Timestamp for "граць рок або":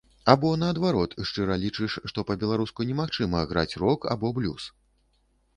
3.53-4.35